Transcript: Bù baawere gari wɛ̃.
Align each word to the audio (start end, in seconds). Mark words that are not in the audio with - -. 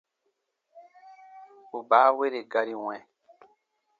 Bù 1.69 1.77
baawere 1.89 2.39
gari 2.51 2.75
wɛ̃. 2.83 2.99